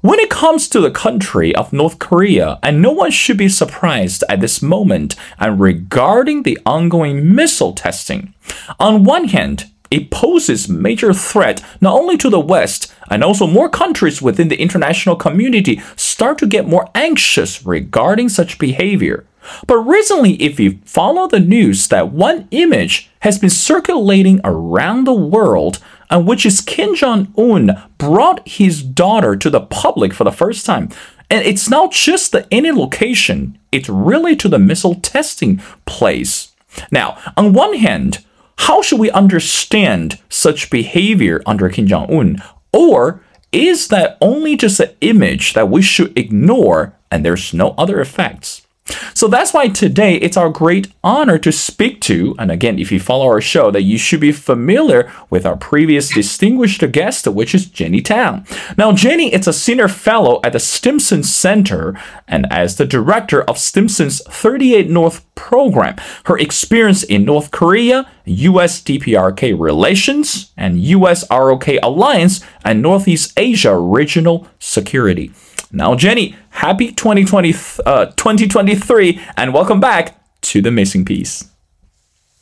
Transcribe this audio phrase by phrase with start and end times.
[0.00, 4.22] When it comes to the country of North Korea, and no one should be surprised
[4.28, 8.32] at this moment, and regarding the ongoing missile testing,
[8.78, 13.68] on one hand, it poses major threat not only to the West, and also more
[13.68, 19.24] countries within the international community start to get more anxious regarding such behavior.
[19.66, 25.14] But recently, if you follow the news, that one image has been circulating around the
[25.14, 25.78] world,
[26.10, 30.64] and which is Kim Jong Un brought his daughter to the public for the first
[30.64, 30.88] time.
[31.30, 36.52] And it's not just the any location; it's really to the missile testing place.
[36.90, 38.24] Now, on one hand,
[38.58, 42.42] how should we understand such behavior under Kim Jong Un?
[42.72, 43.22] Or
[43.52, 48.66] is that only just an image that we should ignore and there's no other effects?
[49.14, 53.00] So that's why today it's our great honor to speak to, and again, if you
[53.00, 57.66] follow our show, that you should be familiar with our previous distinguished guest, which is
[57.66, 58.44] Jenny Town.
[58.76, 63.58] Now, Jenny is a senior fellow at the Stimson Center, and as the director of
[63.58, 71.68] Stimson's 38 North program, her experience in North Korea, US DPRK relations, and US ROK
[71.82, 75.32] alliance, and Northeast Asia regional security.
[75.70, 81.50] Now, Jenny, happy 2020, uh, 2023 and welcome back to The Missing Piece.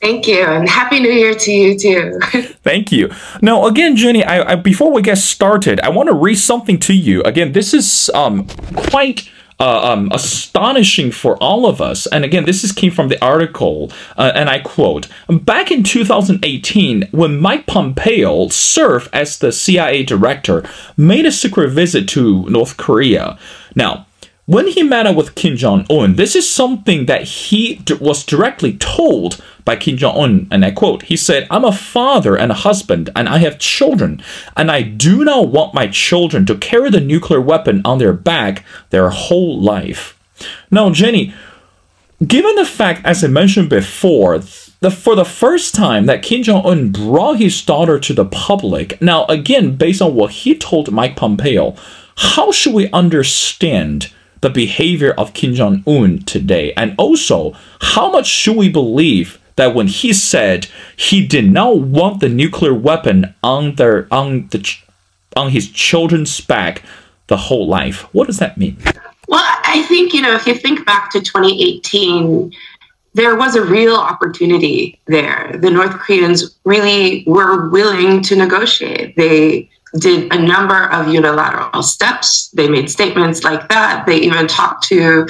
[0.00, 2.20] Thank you, and happy New Year to you too.
[2.62, 3.10] Thank you.
[3.40, 6.94] Now, again, Jenny, I, I, before we get started, I want to read something to
[6.94, 7.22] you.
[7.22, 9.28] Again, this is um, quite
[9.58, 12.06] uh, um, astonishing for all of us.
[12.06, 17.08] And again, this is came from the article, uh, and I quote: "Back in 2018,
[17.10, 20.64] when Mike Pompeo served as the CIA director,
[20.96, 23.38] made a secret visit to North Korea.
[23.74, 24.06] Now."
[24.46, 28.76] When he met up with Kim Jong un, this is something that he was directly
[28.76, 32.54] told by Kim Jong un, and I quote, he said, I'm a father and a
[32.54, 34.22] husband, and I have children,
[34.56, 38.64] and I do not want my children to carry the nuclear weapon on their back
[38.90, 40.16] their whole life.
[40.70, 41.34] Now, Jenny,
[42.24, 44.38] given the fact, as I mentioned before,
[44.78, 49.02] the, for the first time that Kim Jong un brought his daughter to the public,
[49.02, 51.74] now, again, based on what he told Mike Pompeo,
[52.14, 54.12] how should we understand?
[54.40, 56.72] The behavior of Kim Jong un today?
[56.76, 60.66] And also, how much should we believe that when he said
[60.96, 64.76] he did not want the nuclear weapon on their on the
[65.36, 66.82] on his children's back
[67.26, 68.02] the whole life?
[68.14, 68.76] What does that mean?
[69.28, 72.52] Well, I think you know if you think back to 2018
[73.16, 75.58] there was a real opportunity there.
[75.58, 79.16] The North Koreans really were willing to negotiate.
[79.16, 82.48] They did a number of unilateral steps.
[82.48, 84.04] They made statements like that.
[84.06, 85.26] They even talked to,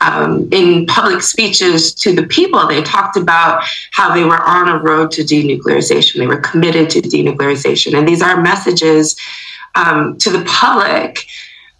[0.00, 4.78] um, in public speeches to the people, they talked about how they were on a
[4.78, 6.18] road to denuclearization.
[6.18, 7.96] They were committed to denuclearization.
[7.96, 9.16] And these are messages
[9.74, 11.26] um, to the public.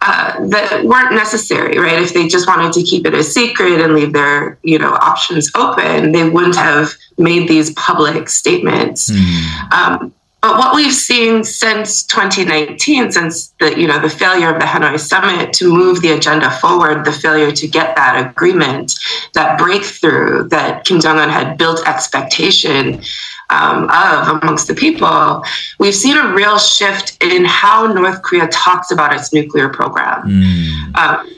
[0.03, 2.01] Uh, that weren't necessary, right?
[2.01, 5.51] If they just wanted to keep it a secret and leave their, you know, options
[5.53, 9.11] open, they wouldn't have made these public statements.
[9.11, 9.71] Mm.
[9.71, 14.65] Um, but what we've seen since 2019, since the you know the failure of the
[14.65, 18.99] Hanoi summit to move the agenda forward, the failure to get that agreement,
[19.33, 23.01] that breakthrough that Kim Jong Un had built expectation
[23.51, 25.43] um, of amongst the people,
[25.77, 30.23] we've seen a real shift in how North Korea talks about its nuclear program.
[30.23, 30.95] Mm.
[30.97, 31.29] Um,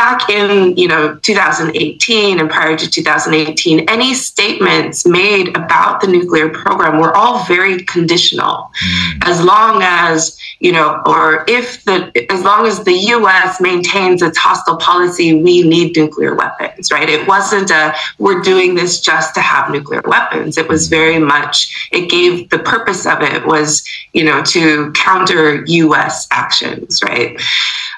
[0.00, 6.48] back in you know 2018 and prior to 2018 any statements made about the nuclear
[6.48, 8.70] program were all very conditional.
[8.82, 9.28] Mm.
[9.32, 11.98] as long as you know or if the
[12.32, 17.10] as long as the US maintains its hostile policy we need nuclear weapons right?
[17.10, 20.56] It wasn't a we're doing this just to have nuclear weapons.
[20.56, 23.84] It was very much it gave the purpose of it was
[24.14, 27.38] you know to counter US actions right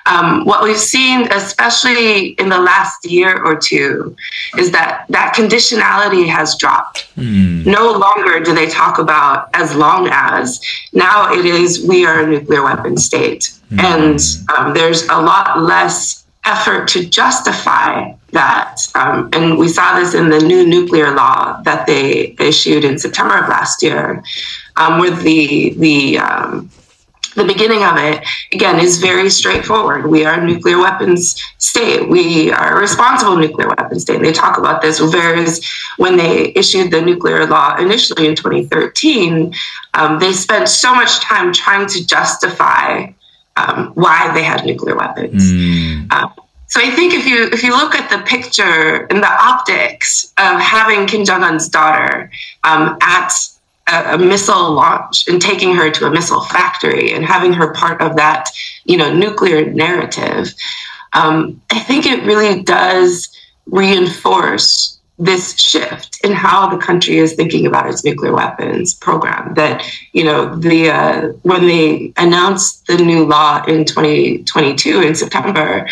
[0.07, 4.17] um, what we've seen, especially in the last year or two,
[4.59, 7.09] is that that conditionality has dropped.
[7.17, 7.67] Mm.
[7.67, 10.61] No longer do they talk about as long as.
[10.93, 13.53] Now it is we are a nuclear weapon state.
[13.71, 13.81] Mm.
[13.85, 14.21] And
[14.57, 18.81] um, there's a lot less effort to justify that.
[18.95, 23.39] Um, and we saw this in the new nuclear law that they issued in September
[23.39, 24.23] of last year,
[24.77, 26.71] um, with the the um,
[27.35, 30.07] the beginning of it, again, is very straightforward.
[30.07, 32.09] We are a nuclear weapons state.
[32.09, 34.21] We are a responsible nuclear weapons state.
[34.21, 35.01] They talk about this.
[35.01, 35.65] Whereas
[35.97, 39.55] when they issued the nuclear law initially in 2013,
[39.95, 43.13] um, they spent so much time trying to justify
[43.57, 45.53] um, why they had nuclear weapons.
[45.53, 46.13] Mm.
[46.13, 46.33] Um,
[46.73, 50.59] so I think if you if you look at the picture and the optics of
[50.59, 52.31] having Kim Jong Un's daughter
[52.65, 53.31] um, at
[53.93, 58.01] a, a, missile launch and taking her to a missile factory and having her part
[58.01, 58.49] of that,
[58.85, 60.55] you know, nuclear narrative,
[61.13, 63.29] um, I think it really does
[63.67, 69.55] reinforce this shift in how the country is thinking about its nuclear weapons program.
[69.55, 75.89] That you know, the uh, when they announced the new law in 2022 in September,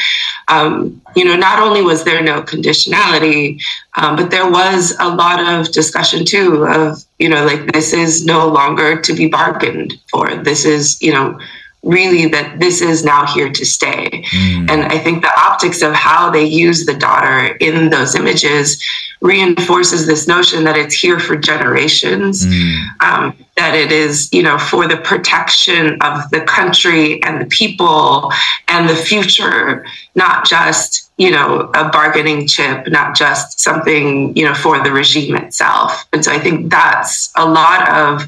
[0.49, 3.61] um, you know, not only was there no conditionality,
[3.97, 8.25] um, but there was a lot of discussion too of you know, like this is
[8.25, 10.35] no longer to be bargained for.
[10.37, 11.39] This is you know
[11.83, 14.07] really that this is now here to stay.
[14.33, 14.71] Mm.
[14.71, 18.83] And I think the optics of how they use the daughter in those images
[19.23, 22.87] reinforces this notion that it's here for generations, mm.
[23.01, 28.33] um, that it is, you know, for the protection of the country and the people
[28.69, 34.55] and the future, not just, you know, a bargaining chip, not just something, you know,
[34.55, 36.07] for the regime itself.
[36.13, 38.27] And so I think that's a lot of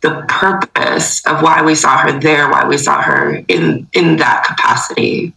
[0.00, 4.44] the purpose of why we saw her there, why we saw her in in that
[4.44, 5.32] capacity.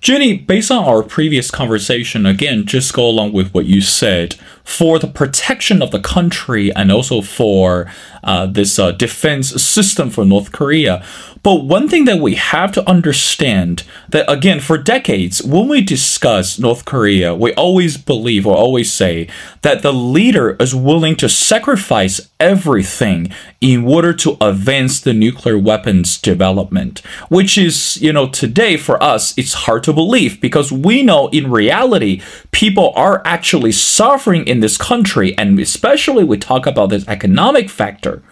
[0.00, 4.36] Jenny, based on our previous conversation, again, just go along with what you said.
[4.64, 7.90] For the protection of the country and also for
[8.22, 11.04] uh, this uh, defense system for North Korea,
[11.44, 16.58] but one thing that we have to understand that again, for decades, when we discuss
[16.58, 19.28] North Korea, we always believe or always say
[19.60, 23.30] that the leader is willing to sacrifice everything
[23.60, 29.36] in order to advance the nuclear weapons development, which is, you know, today for us,
[29.36, 32.22] it's hard to believe because we know in reality,
[32.52, 35.36] people are actually suffering in this country.
[35.36, 38.22] And especially we talk about this economic factor.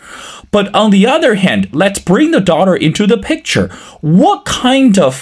[0.52, 3.68] But on the other hand, let's bring the daughter into the picture.
[4.00, 5.16] What kind of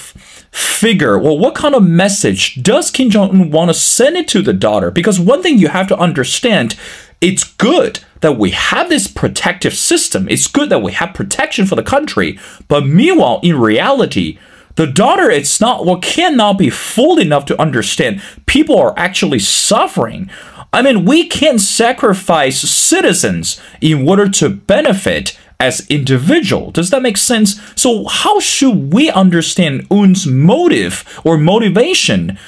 [0.51, 4.41] figure or what kind of message does Kim Jong un want to send it to
[4.41, 4.91] the daughter?
[4.91, 6.77] Because one thing you have to understand,
[7.19, 10.29] it's good that we have this protective system.
[10.29, 12.37] It's good that we have protection for the country.
[12.67, 14.37] But meanwhile, in reality,
[14.75, 20.29] the daughter it's not or cannot be fooled enough to understand people are actually suffering
[20.73, 26.71] I mean, we can't sacrifice citizens in order to benefit as individual.
[26.71, 27.61] Does that make sense?
[27.75, 32.39] So how should we understand Un's motive or motivation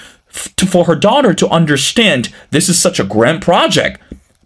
[0.56, 4.02] to, for her daughter to understand this is such a grand project?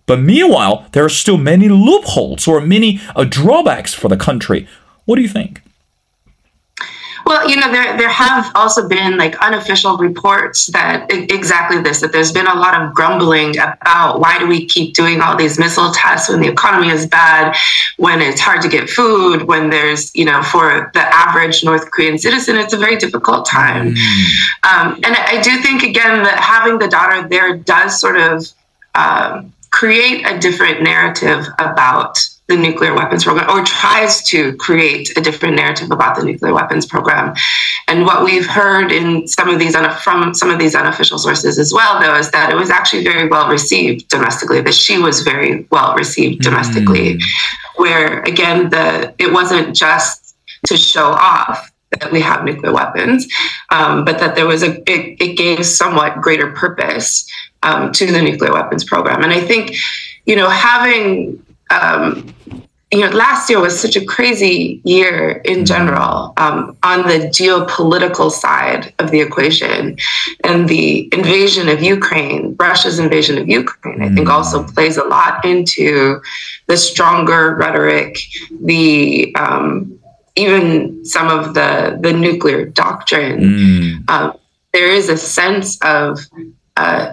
[0.07, 4.67] But meanwhile, there are still many loopholes or many uh, drawbacks for the country.
[5.05, 5.61] What do you think?
[7.27, 12.13] Well, you know, there there have also been like unofficial reports that exactly this that
[12.13, 15.91] there's been a lot of grumbling about why do we keep doing all these missile
[15.91, 17.53] tests when the economy is bad,
[17.97, 22.17] when it's hard to get food, when there's you know for the average North Korean
[22.17, 24.25] citizen it's a very difficult time, mm.
[24.63, 28.47] um, and I do think again that having the daughter there does sort of
[28.95, 35.21] um, create a different narrative about the nuclear weapons program or tries to create a
[35.21, 37.35] different narrative about the nuclear weapons program.
[37.87, 41.73] And what we've heard in some of these from some of these unofficial sources as
[41.73, 44.61] well, though, is that it was actually very well received domestically.
[44.61, 47.23] That she was very well received domestically, mm.
[47.75, 50.35] where again the it wasn't just
[50.67, 53.27] to show off that we have nuclear weapons,
[53.71, 57.29] um, but that there was a it, it gave somewhat greater purpose
[57.63, 59.23] um, to the nuclear weapons program.
[59.23, 59.75] And I think,
[60.25, 62.33] you know, having um,
[62.91, 68.31] you know, last year was such a crazy year in general um, on the geopolitical
[68.31, 69.97] side of the equation.
[70.45, 74.73] And the invasion of Ukraine, Russia's invasion of Ukraine, I think also mm.
[74.73, 76.21] plays a lot into
[76.67, 78.19] the stronger rhetoric,
[78.61, 79.99] the um,
[80.37, 83.39] even some of the, the nuclear doctrine.
[83.41, 84.09] Mm.
[84.09, 84.37] Um,
[84.71, 86.19] there is a sense of
[86.77, 87.11] uh,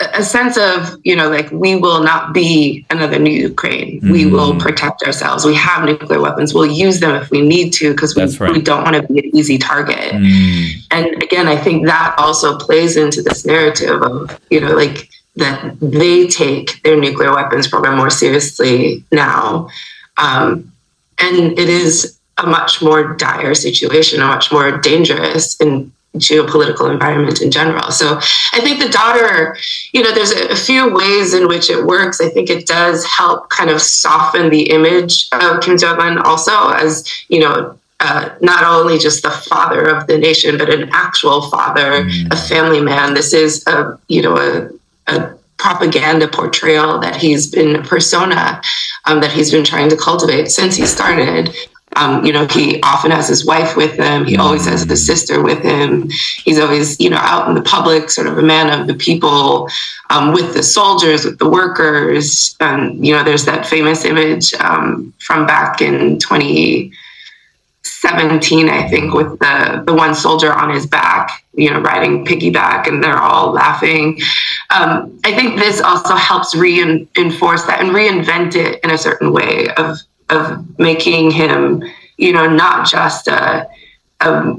[0.00, 4.12] a sense of you know like we will not be another new ukraine mm.
[4.12, 7.90] we will protect ourselves we have nuclear weapons we'll use them if we need to
[7.90, 8.52] because we, right.
[8.52, 10.70] we, don't want to be an easy target mm.
[10.92, 15.76] and again i think that also plays into this narrative of you know like that
[15.80, 19.68] they take their nuclear weapons program more seriously now
[20.18, 20.72] um,
[21.18, 27.40] and it is a much more dire situation a much more dangerous and geopolitical environment
[27.40, 27.90] in general.
[27.90, 28.16] So
[28.52, 29.56] I think the daughter,
[29.92, 32.20] you know, there's a, a, few ways in which it works.
[32.20, 36.70] I think it does help kind of soften the image of Kim Jong Un also
[36.70, 41.42] as, you know, uh, not only just the father of the nation, but an actual
[41.50, 42.32] father, mm.
[42.32, 43.12] a family man.
[43.12, 44.70] This is a, you know, a,
[45.12, 48.62] a propaganda portrayal that he's been a persona
[49.04, 51.54] um, that he's been trying to cultivate since he started
[51.96, 54.24] Um, you know, he often has his wife with him.
[54.24, 56.08] He always has his sister with him.
[56.44, 59.68] He's always, you know, out in the public, sort of a man of the people,
[60.10, 62.56] um, with the soldiers, with the workers.
[62.60, 69.38] And you know, there's that famous image um, from back in 2017, I think, with
[69.38, 74.20] the the one soldier on his back, you know, riding piggyback, and they're all laughing.
[74.70, 79.68] Um, I think this also helps reinforce that and reinvent it in a certain way
[79.76, 79.98] of
[80.30, 81.82] of making him,
[82.16, 83.68] you know, not just a
[84.20, 84.56] a,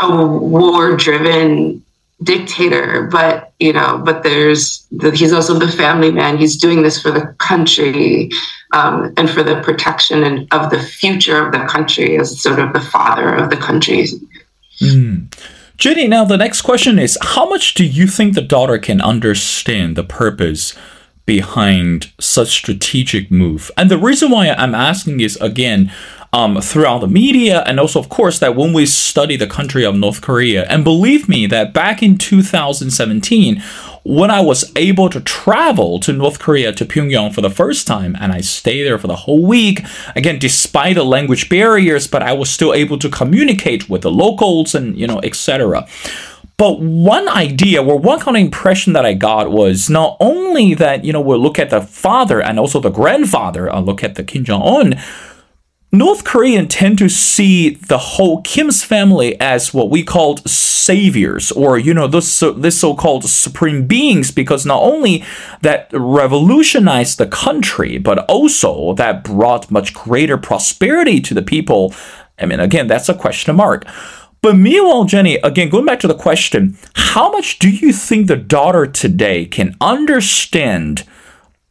[0.00, 1.84] a war-driven
[2.22, 6.38] dictator, but you know, but there's the, he's also the family man.
[6.38, 8.30] He's doing this for the country
[8.72, 12.72] um, and for the protection and of the future of the country as sort of
[12.72, 14.06] the father of the country.
[14.80, 15.32] Mm.
[15.76, 19.96] Jenny, now the next question is: How much do you think the daughter can understand
[19.96, 20.74] the purpose?
[21.28, 23.70] Behind such strategic move.
[23.76, 25.92] And the reason why I'm asking is again,
[26.32, 29.94] um, throughout the media, and also, of course, that when we study the country of
[29.94, 33.62] North Korea, and believe me, that back in 2017,
[34.04, 38.16] when I was able to travel to North Korea, to Pyongyang for the first time,
[38.20, 39.84] and I stayed there for the whole week,
[40.16, 44.74] again, despite the language barriers, but I was still able to communicate with the locals
[44.74, 45.86] and, you know, etc.
[46.58, 51.04] But one idea or one kind of impression that I got was not only that,
[51.04, 54.24] you know, we'll look at the father and also the grandfather, I'll look at the
[54.24, 55.00] Kim Jong un.
[55.90, 61.78] North Korean tend to see the whole Kim's family as what we called saviors, or
[61.78, 65.24] you know, this this so-called supreme beings, because not only
[65.62, 71.94] that revolutionized the country, but also that brought much greater prosperity to the people.
[72.38, 73.86] I mean, again, that's a question mark.
[74.40, 78.36] But meanwhile, Jenny, again, going back to the question, how much do you think the
[78.36, 81.04] daughter today can understand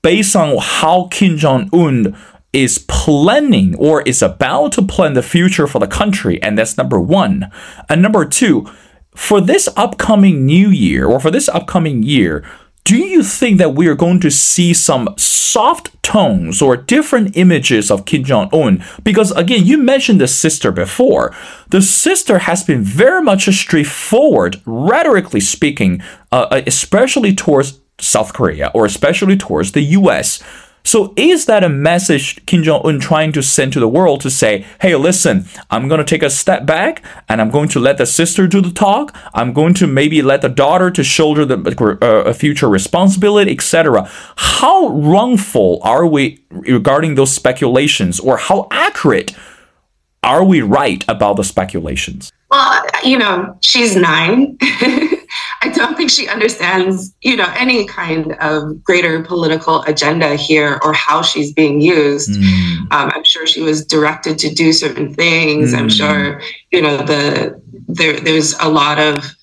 [0.02, 2.18] based on how Kim Jong un
[2.52, 6.42] is planning or is about to plan the future for the country?
[6.44, 7.50] And that's number one.
[7.90, 8.70] And number two,
[9.16, 12.46] for this upcoming new year or for this upcoming year,
[12.88, 17.92] do you think that we are going to see some soft tones or different images
[17.92, 18.82] of Kim Jong un?
[19.04, 21.36] Because again, you mentioned the sister before.
[21.70, 26.02] The sister has been very much a straightforward, rhetorically speaking,
[26.32, 30.42] uh, uh especially towards South Korea or especially towards the US.
[30.88, 34.30] So is that a message Kim Jong Un trying to send to the world to
[34.30, 37.98] say, "Hey, listen, I'm going to take a step back and I'm going to let
[37.98, 39.14] the sister do the talk.
[39.34, 41.58] I'm going to maybe let the daughter to shoulder the
[42.02, 49.36] uh, future responsibility, etc." How wrongful are we regarding those speculations, or how accurate
[50.24, 52.32] are we right about the speculations?
[52.50, 54.58] Well, you know, she's nine.
[55.68, 60.94] I don't think she understands, you know, any kind of greater political agenda here or
[60.94, 62.30] how she's being used.
[62.30, 62.92] Mm.
[62.92, 65.74] Um, I'm sure she was directed to do certain things.
[65.74, 65.78] Mm.
[65.78, 69.36] I'm sure, you know, the there there's a lot of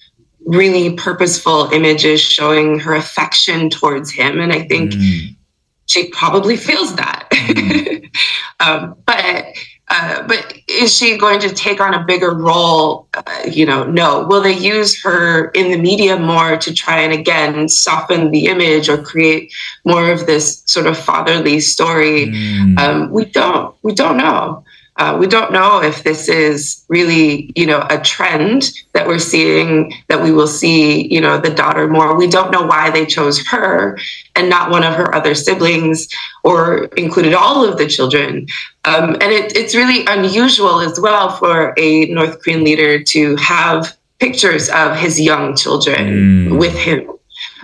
[0.47, 5.37] really purposeful images showing her affection towards him, and I think mm.
[5.85, 7.29] she probably feels that.
[7.33, 8.11] Mm.
[8.61, 9.45] um, but
[9.89, 13.07] uh, but is she going to take on a bigger role?
[13.13, 14.27] Uh, you know, no.
[14.27, 18.89] Will they use her in the media more to try and again soften the image
[18.89, 19.53] or create
[19.85, 22.27] more of this sort of fatherly story?
[22.27, 22.79] Mm.
[22.79, 23.75] Um, we don't.
[23.83, 24.65] We don't know.
[24.97, 29.93] Uh, we don't know if this is really, you know, a trend that we're seeing
[30.09, 32.17] that we will see, you know, the daughter more.
[32.17, 33.99] We don't know why they chose her
[34.37, 36.09] and not one of her other siblings
[36.45, 38.47] or included all of the children.
[38.85, 43.97] Um, and it, it's really unusual as well for a North Korean leader to have
[44.21, 46.59] pictures of his young children mm.
[46.59, 47.11] with him.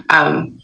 [0.09, 0.60] Um,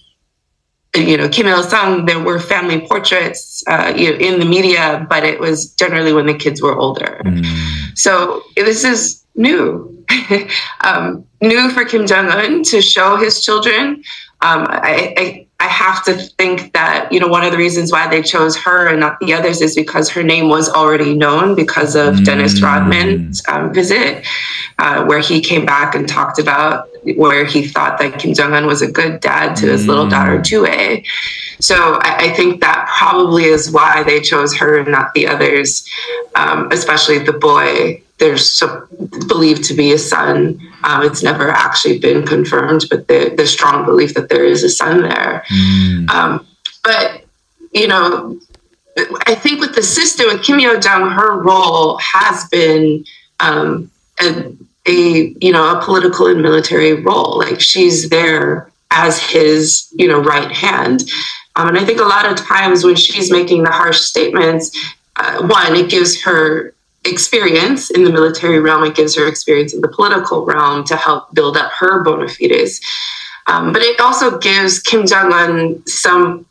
[0.96, 5.06] you know, Kim Il Sung, there were family portraits uh, you know, in the media,
[5.08, 7.20] but it was generally when the kids were older.
[7.24, 7.96] Mm.
[7.96, 10.04] So this is new,
[10.80, 14.02] um, new for Kim Jong Un to show his children.
[14.42, 18.06] Um, I, I, I have to think that you know one of the reasons why
[18.06, 21.96] they chose her and not the others is because her name was already known because
[21.96, 22.24] of mm.
[22.24, 24.26] Dennis Rodman's um, visit,
[24.78, 28.66] uh, where he came back and talked about where he thought that Kim Jong Un
[28.66, 30.66] was a good dad to his little daughter Jue.
[30.66, 31.06] Mm.
[31.60, 35.88] So I, I, think that probably is why they chose her and not the others,
[36.34, 38.02] um, especially the boy.
[38.18, 38.86] There's so
[39.28, 40.58] believed to be a son.
[40.84, 44.70] Um, it's never actually been confirmed, but the, the strong belief that there is a
[44.70, 45.44] son there.
[45.50, 46.10] Mm.
[46.10, 46.46] Um,
[46.82, 47.24] but
[47.72, 48.38] you know,
[49.26, 53.04] I think with the sister, with Kim Yo Jong, her role has been
[53.40, 54.52] um, a,
[54.86, 57.38] a you know a political and military role.
[57.38, 61.04] Like she's there as his you know right hand.
[61.56, 64.76] Um, and I think a lot of times when she's making the harsh statements,
[65.16, 66.74] uh, one, it gives her
[67.04, 68.84] experience in the military realm.
[68.84, 72.80] It gives her experience in the political realm to help build up her bona fides.
[73.46, 76.45] Um, but it also gives Kim Jong Un some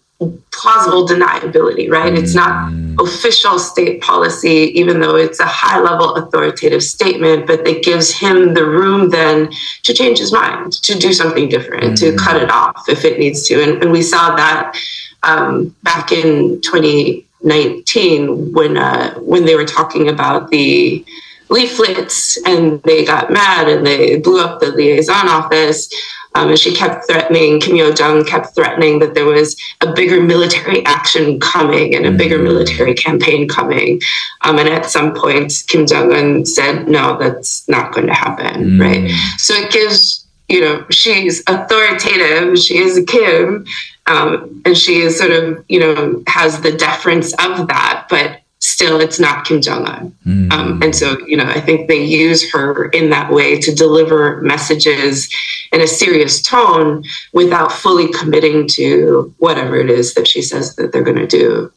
[0.52, 2.14] plausible deniability, right?
[2.14, 3.00] It's not mm.
[3.02, 8.54] official state policy, even though it's a high level authoritative statement, but it gives him
[8.54, 9.50] the room then
[9.84, 12.00] to change his mind, to do something different, mm.
[12.00, 13.62] to cut it off if it needs to.
[13.62, 14.78] And, and we saw that
[15.24, 21.04] um, back in 2019 when uh, when they were talking about the
[21.50, 25.90] leaflets and they got mad and they blew up the liaison office.
[26.36, 30.22] Um, and she kept threatening, Kim Yo Jong kept threatening that there was a bigger
[30.22, 32.44] military action coming and a bigger mm.
[32.44, 34.02] military campaign coming.
[34.42, 38.72] Um, and at some point, Kim Jong un said, no, that's not going to happen,
[38.72, 38.82] mm.
[38.82, 39.10] right?
[39.38, 43.66] So it gives, you know, she's authoritative, she is a Kim,
[44.06, 49.00] um, and she is sort of, you know, has the deference of that, but still
[49.00, 50.16] it's not Kim Jong Un.
[50.26, 50.52] Mm.
[50.52, 54.42] Um, and so, you know, I think they use her in that way to deliver
[54.42, 55.34] messages
[55.72, 57.04] in a serious tone
[57.34, 61.72] without fully committing to whatever it is that she says that they're going to do.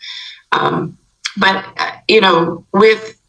[0.53, 0.97] Um,
[1.37, 3.21] but, uh, you know, with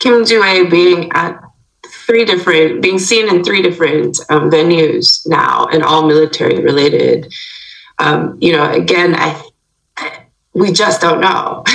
[0.00, 1.40] Kim Joo being at
[1.86, 7.32] three different, being seen in three different um, venues now and all military related,
[7.98, 9.40] um, you know, again, I
[10.54, 11.64] we just don't know.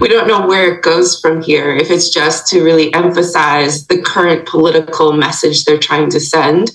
[0.00, 1.74] We don't know where it goes from here.
[1.74, 6.72] If it's just to really emphasize the current political message they're trying to send,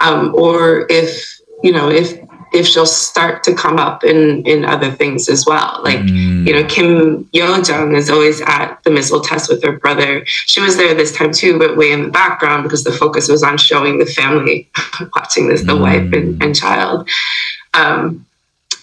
[0.00, 2.18] um, or if you know if
[2.52, 5.80] if she'll start to come up in in other things as well.
[5.84, 6.46] Like mm.
[6.46, 10.24] you know, Kim Yo Jong is always at the missile test with her brother.
[10.26, 13.42] She was there this time too, but way in the background because the focus was
[13.42, 14.68] on showing the family
[15.16, 15.80] watching this, the mm.
[15.80, 17.08] wife and, and child.
[17.74, 18.26] Um,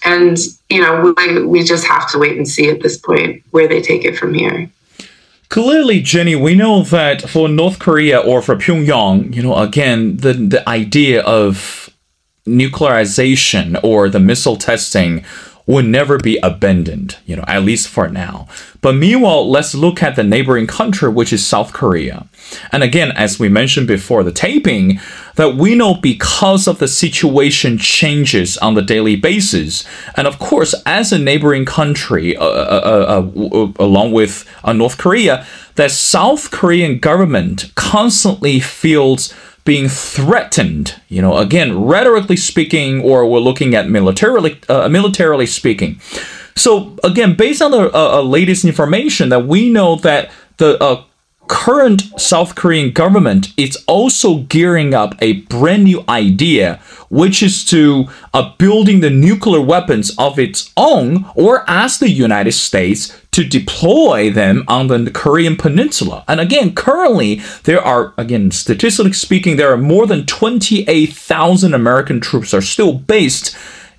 [0.04, 3.68] and you know we, we just have to wait and see at this point where
[3.68, 4.70] they take it from here.
[5.48, 10.32] Clearly, Jenny, we know that for North Korea or for Pyongyang, you know, again, the,
[10.32, 11.90] the idea of
[12.46, 15.24] nuclearization or the missile testing
[15.66, 18.46] would never be abandoned, you know, at least for now.
[18.82, 22.26] But meanwhile, let's look at the neighboring country, which is South Korea.
[22.70, 25.00] And again, as we mentioned before the taping,
[25.36, 29.84] that we know because of the situation changes on the daily basis.
[30.16, 35.90] And of course, as a neighboring country, uh, uh, uh, along with North Korea, that
[35.90, 39.32] South Korean government constantly feels
[39.64, 45.98] being threatened, you know, again, rhetorically speaking, or we're looking at militarily, uh, militarily speaking.
[46.54, 51.04] So again, based on the uh, uh, latest information, that we know that the uh,
[51.48, 56.80] current South Korean government is also gearing up a brand new idea,
[57.10, 62.52] which is to uh, building the nuclear weapons of its own, or ask the United
[62.52, 66.24] States to deploy them on the Korean peninsula.
[66.28, 72.54] And again, currently there are, again, statistically speaking, there are more than 28,000 American troops
[72.54, 73.56] are still based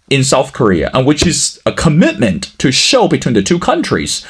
[0.09, 4.25] in South Korea, and which is a commitment to show between the two countries.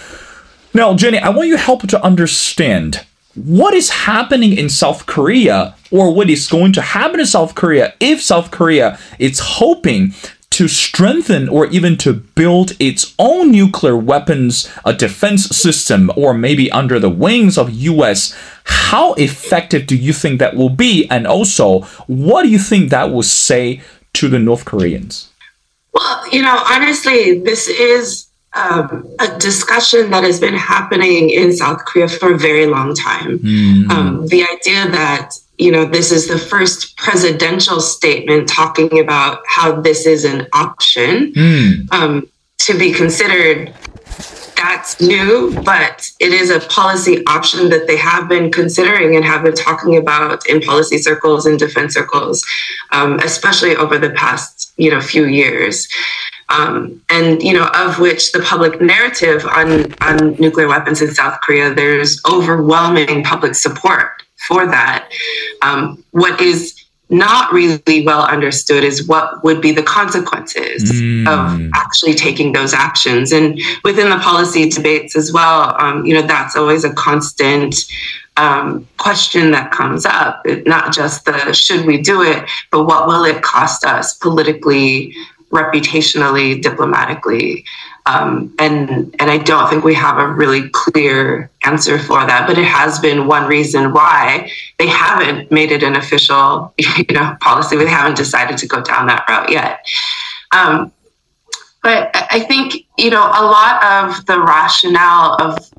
[0.76, 6.14] Now, Jenny, I want you help to understand what is happening in South Korea or
[6.14, 10.14] what is going to happen in South Korea if South Korea is hoping
[10.50, 16.70] to strengthen or even to build its own nuclear weapons a defense system or maybe
[16.72, 18.36] under the wings of US
[18.66, 21.08] how effective do you think that will be?
[21.10, 23.82] And also what do you think that will say
[24.16, 25.30] to the North Koreans?
[25.94, 28.25] Well you know honestly this is
[28.56, 33.40] um, a discussion that has been happening in South Korea for a very long time.
[33.40, 33.92] Mm.
[33.92, 39.82] Um, the idea that you know this is the first presidential statement talking about how
[39.82, 41.92] this is an option mm.
[41.92, 43.74] um, to be considered.
[44.56, 49.44] That's new, but it is a policy option that they have been considering and have
[49.44, 52.44] been talking about in policy circles and defense circles,
[52.92, 55.88] um, especially over the past you know few years
[56.50, 61.40] um, and you know of which the public narrative on on nuclear weapons in South
[61.42, 65.10] Korea there's overwhelming public support for that.
[65.62, 71.28] Um, what is not really well understood is what would be the consequences mm.
[71.28, 76.24] of actually taking those actions and within the policy debates as well um, you know
[76.24, 77.76] that's always a constant
[78.38, 83.24] um, question that comes up not just the should we do it but what will
[83.24, 85.14] it cost us politically
[85.56, 87.66] reputationally, diplomatically.
[88.06, 92.46] Um, and and I don't think we have a really clear answer for that.
[92.48, 97.36] But it has been one reason why they haven't made it an official, you know,
[97.42, 97.78] policy.
[97.78, 99.86] They haven't decided to go down that route yet.
[100.52, 100.92] Um,
[101.82, 105.72] but I think you know a lot of the rationale of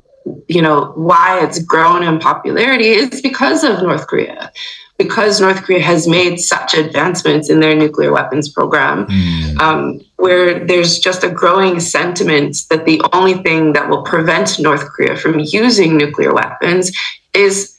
[0.47, 4.51] you know, why it's grown in popularity is because of North Korea.
[4.97, 9.61] Because North Korea has made such advancements in their nuclear weapons program, mm.
[9.61, 14.87] um, where there's just a growing sentiment that the only thing that will prevent North
[14.89, 16.91] Korea from using nuclear weapons
[17.35, 17.77] is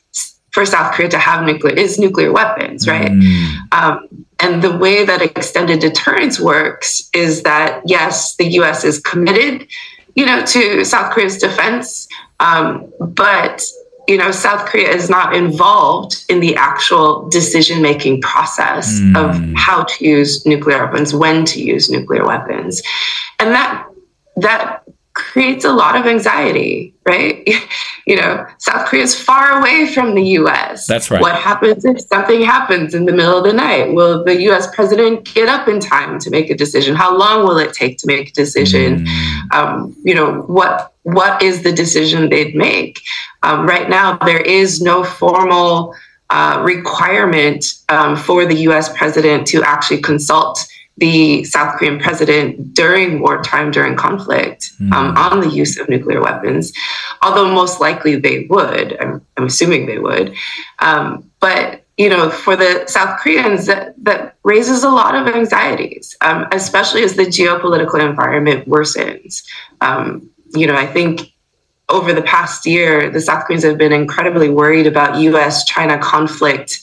[0.51, 3.11] for South Korea to have nuclear is nuclear weapons, right?
[3.11, 3.73] Mm.
[3.73, 8.85] Um, and the way that extended deterrence works is that yes, the U.S.
[8.85, 9.69] is committed,
[10.15, 12.09] you know, to South Korea's defense,
[12.41, 13.65] um, but
[14.09, 19.15] you know, South Korea is not involved in the actual decision making process mm.
[19.17, 22.83] of how to use nuclear weapons, when to use nuclear weapons,
[23.39, 23.87] and that
[24.37, 24.83] that
[25.19, 27.47] creates a lot of anxiety, right?
[28.07, 30.87] you know, South Korea is far away from the US.
[30.87, 31.21] That's right.
[31.21, 33.93] What happens if something happens in the middle of the night?
[33.93, 36.95] Will the US president get up in time to make a decision?
[36.95, 39.05] How long will it take to make a decision?
[39.05, 39.55] Mm.
[39.55, 43.01] Um, you know, what what is the decision they'd make?
[43.43, 45.95] Um, right now, there is no formal
[46.31, 50.67] uh, requirement um, for the US president to actually consult
[50.99, 54.93] the South Korean president during wartime, during conflict, mm.
[54.93, 56.73] um, on the use of nuclear weapons,
[57.23, 59.01] although most likely they would.
[59.01, 60.35] I'm, I'm assuming they would.
[60.81, 66.17] Um, but you know, for the South Koreans, that, that raises a lot of anxieties,
[66.21, 69.45] um, especially as the geopolitical environment worsens.
[70.55, 71.33] You know, I think
[71.91, 76.81] over the past year, the South Koreans have been incredibly worried about US China conflict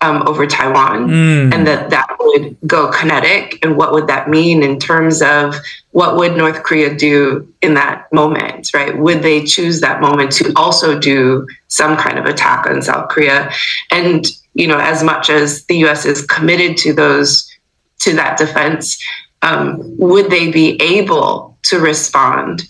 [0.00, 1.54] um, over Taiwan mm.
[1.54, 3.58] and that that would go kinetic.
[3.64, 5.56] And what would that mean in terms of
[5.90, 8.96] what would North Korea do in that moment, right?
[8.96, 13.50] Would they choose that moment to also do some kind of attack on South Korea?
[13.90, 17.50] And, you know, as much as the US is committed to those,
[18.00, 19.02] to that defense,
[19.42, 22.62] um, would they be able to respond?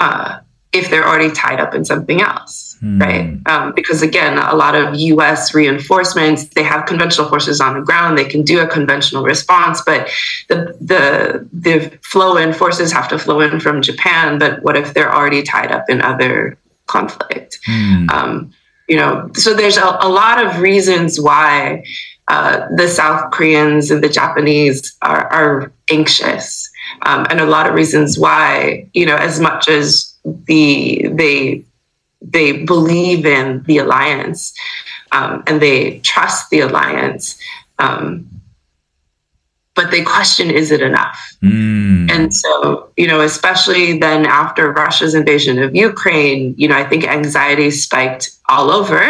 [0.00, 0.40] Uh,
[0.72, 3.00] if they're already tied up in something else, mm.
[3.00, 3.52] right?
[3.52, 5.52] Um, because again, a lot of U.S.
[5.52, 10.08] reinforcements, they have conventional forces on the ground, they can do a conventional response, but
[10.48, 14.38] the the the flow in forces have to flow in from Japan.
[14.38, 17.58] But what if they're already tied up in other conflict?
[17.68, 18.10] Mm.
[18.10, 18.52] Um,
[18.88, 21.84] you know, so there's a, a lot of reasons why
[22.28, 26.69] uh, the South Koreans and the Japanese are, are anxious.
[27.02, 31.64] Um, and a lot of reasons why, you know, as much as the they
[32.22, 34.54] they believe in the alliance
[35.12, 37.38] um, and they trust the alliance
[37.78, 38.28] um,
[39.74, 42.10] but they question is it enough mm.
[42.10, 47.04] and so you know especially then after russia's invasion of ukraine you know i think
[47.04, 49.00] anxiety spiked all over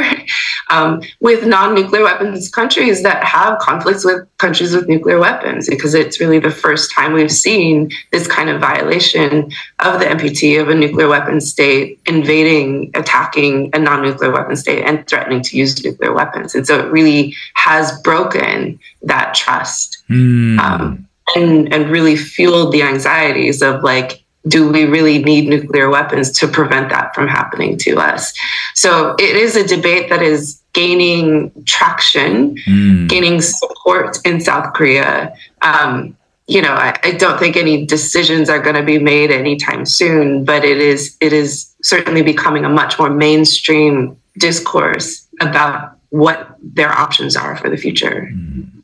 [0.70, 6.20] um, with non-nuclear weapons countries that have conflicts with countries with nuclear weapons because it's
[6.20, 9.50] really the first time we've seen this kind of violation
[9.80, 15.06] of the NPT of a nuclear weapon state invading, attacking a non-nuclear weapon state and
[15.08, 16.54] threatening to use nuclear weapons.
[16.54, 20.58] And so it really has broken that trust mm.
[20.58, 26.30] um, and, and really fueled the anxieties of like, do we really need nuclear weapons
[26.38, 28.32] to prevent that from happening to us?
[28.74, 33.08] So it is a debate that is gaining traction, mm.
[33.08, 35.34] gaining support in South Korea.
[35.62, 39.86] Um, you know, I, I, don't think any decisions are going to be made anytime
[39.86, 46.56] soon, but it is it is certainly becoming a much more mainstream discourse about what
[46.60, 48.30] their options are for the future.
[48.32, 48.79] Mm.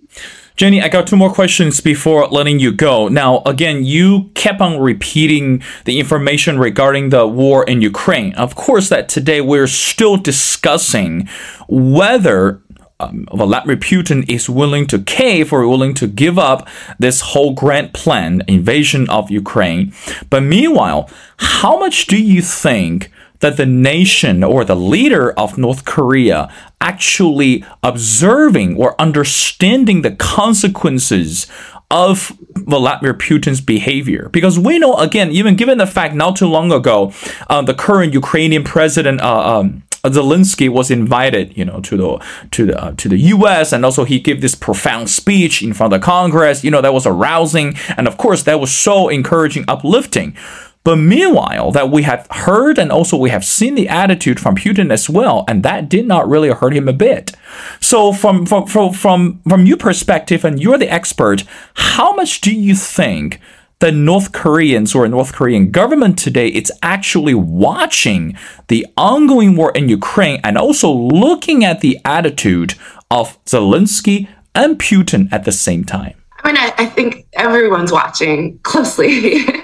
[0.56, 3.08] Jenny, I got two more questions before letting you go.
[3.08, 8.34] Now, again, you kept on repeating the information regarding the war in Ukraine.
[8.36, 11.28] Of course, that today we're still discussing
[11.68, 12.62] whether
[12.98, 16.66] um, Vladimir Putin is willing to cave or willing to give up
[16.98, 19.92] this whole grand plan, invasion of Ukraine.
[20.30, 23.12] But meanwhile, how much do you think
[23.46, 31.46] that the nation or the leader of North Korea actually observing or understanding the consequences
[31.88, 34.28] of Vladimir Putin's behavior.
[34.32, 37.12] Because we know, again, even given the fact not too long ago,
[37.48, 42.66] uh, the current Ukrainian president, uh, um, Zelensky was invited, you know, to the to
[42.66, 43.72] the uh, to the U.S.
[43.72, 46.64] and also he gave this profound speech in front of the Congress.
[46.64, 50.36] You know, that was arousing, and of course, that was so encouraging, uplifting.
[50.86, 54.92] But meanwhile, that we have heard and also we have seen the attitude from Putin
[54.92, 57.32] as well, and that did not really hurt him a bit.
[57.80, 61.42] So from from from from, from your perspective, and you're the expert,
[61.74, 63.40] how much do you think
[63.80, 69.88] the North Koreans or North Korean government today is actually watching the ongoing war in
[69.88, 72.74] Ukraine and also looking at the attitude
[73.10, 76.14] of Zelensky and Putin at the same time?
[76.44, 79.46] I mean, I, I think everyone's watching closely.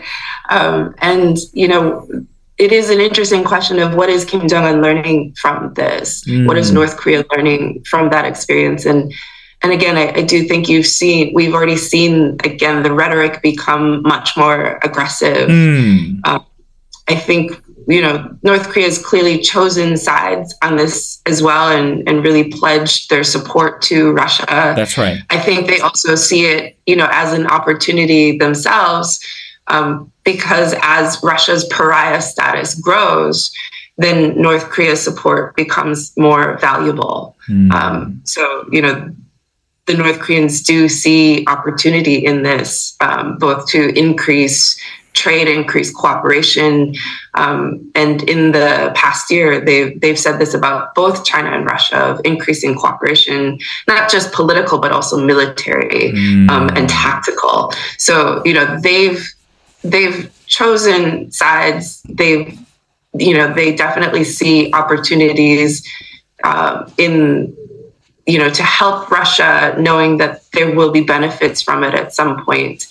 [0.53, 2.07] Um, and, you know,
[2.59, 6.23] it is an interesting question of what is Kim Jong Un learning from this?
[6.29, 6.47] Mm.
[6.47, 6.75] What is mm.
[6.75, 8.85] North Korea learning from that experience?
[8.85, 9.12] And
[9.62, 14.03] and again, I, I, do think you've seen we've already seen again the rhetoric become
[14.03, 15.49] much more aggressive.
[15.49, 16.21] Mm.
[16.25, 16.41] Uh,
[17.09, 22.07] I think you know North Korea has clearly chosen sides on this as well, and
[22.09, 24.45] and really pledged their support to Russia.
[24.49, 25.19] That's right.
[25.31, 29.21] I think they also see it you know as an opportunity themselves
[29.68, 33.53] um, because as Russia's pariah status grows,
[33.98, 37.37] then North Korea's support becomes more valuable.
[37.48, 37.72] Mm.
[37.72, 39.14] Um, so, you know,
[39.87, 44.81] the North Koreans do see opportunity in this, um, both to increase
[45.12, 46.94] trade, increase cooperation.
[47.35, 51.98] Um, and in the past year, they've, they've said this about both China and Russia
[51.98, 56.48] of increasing cooperation, not just political, but also military mm.
[56.48, 57.72] um, and tactical.
[57.98, 59.22] So, you know, they've
[59.83, 62.03] they've chosen sides.
[62.09, 62.59] They've,
[63.14, 65.87] you know, they definitely see opportunities
[66.45, 67.57] uh, in,
[68.27, 72.45] you know, to help Russia, knowing that there will be benefits from it at some
[72.45, 72.87] point.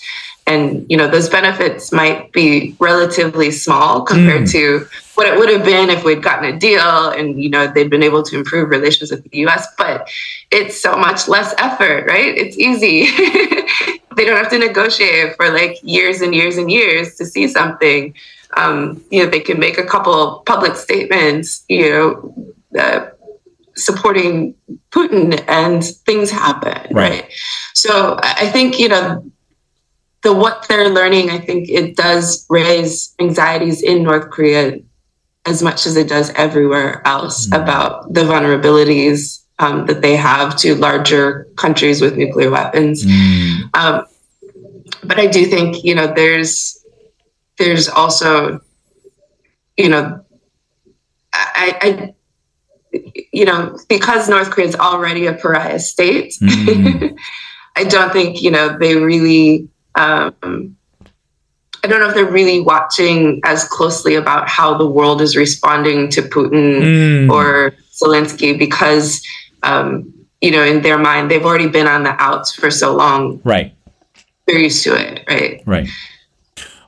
[0.47, 4.51] And you know, those benefits might be relatively small compared mm.
[4.51, 7.89] to what it would have been if we'd gotten a deal and you know they'd
[7.89, 9.67] been able to improve relations with the US.
[9.77, 10.09] But
[10.49, 12.35] it's so much less effort, right?
[12.35, 13.07] It's easy.
[14.21, 18.13] they don't have to negotiate for like years and years and years to see something.
[18.55, 23.07] Um, you know, they can make a couple public statements, you know, uh,
[23.75, 24.53] supporting
[24.91, 27.21] Putin, and things happen, right.
[27.21, 27.33] right?
[27.73, 29.25] So I think you know
[30.21, 31.31] the what they're learning.
[31.31, 34.79] I think it does raise anxieties in North Korea
[35.47, 37.59] as much as it does everywhere else mm.
[37.59, 43.03] about the vulnerabilities um, that they have to larger countries with nuclear weapons.
[43.03, 43.75] Mm.
[43.75, 44.05] Um,
[45.03, 46.83] but I do think you know there's
[47.57, 48.59] there's also
[49.77, 50.23] you know
[51.33, 52.13] I, I
[53.31, 56.33] you know because North Korea is already a pariah state.
[56.41, 57.17] Mm.
[57.75, 59.69] I don't think you know they really.
[59.95, 60.77] Um,
[61.83, 66.09] I don't know if they're really watching as closely about how the world is responding
[66.09, 67.31] to Putin mm.
[67.31, 69.25] or Zelensky because
[69.63, 73.39] um, you know, in their mind, they've already been on the outs for so long.
[73.43, 73.73] Right.
[74.47, 75.23] They're used to it.
[75.27, 75.61] Right.
[75.65, 75.89] Right.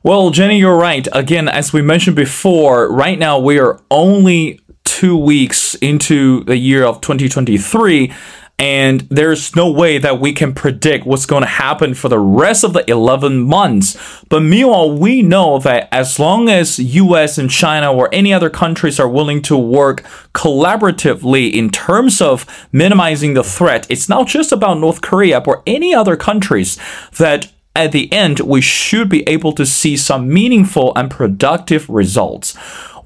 [0.03, 1.07] Well, Jenny, you're right.
[1.13, 6.83] Again, as we mentioned before, right now we are only two weeks into the year
[6.83, 8.13] of 2023
[8.59, 12.63] and there's no way that we can predict what's going to happen for the rest
[12.63, 13.97] of the 11 months.
[14.29, 18.99] But meanwhile, we know that as long as US and China or any other countries
[18.99, 24.79] are willing to work collaboratively in terms of minimizing the threat, it's not just about
[24.79, 26.77] North Korea, or any other countries
[27.17, 32.55] that at the end, we should be able to see some meaningful and productive results.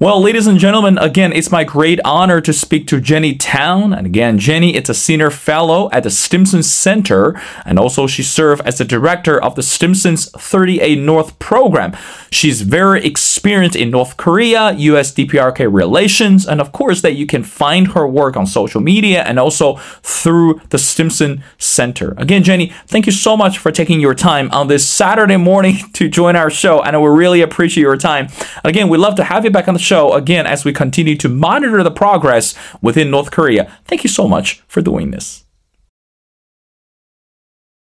[0.00, 3.92] Well, ladies and gentlemen, again, it's my great honor to speak to Jenny Town.
[3.92, 7.34] And again, Jenny is a senior fellow at the Stimson Center,
[7.64, 11.96] and also she served as the director of the Stimson's 38 North program.
[12.30, 17.42] She's very experienced in North Korea, US DPRK relations, and of course, that you can
[17.42, 22.14] find her work on social media and also through the Stimson Center.
[22.18, 26.08] Again, Jenny, thank you so much for taking your time on this Saturday morning to
[26.08, 28.28] join our show, and we really appreciate your time.
[28.62, 31.28] Again, we'd love to have you back on the show again as we continue to
[31.28, 33.64] monitor the progress within North Korea.
[33.86, 35.47] Thank you so much for doing this.